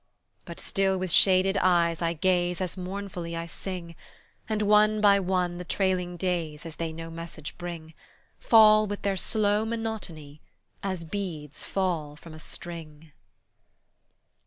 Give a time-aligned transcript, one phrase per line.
[0.45, 3.93] But still with shaded eyes I gaze As mournfully I sing,
[4.49, 7.93] And one by one the trailing days, As they no message bring,
[8.39, 10.41] Fall with their slow monotony
[10.81, 13.11] As beads fall from a string.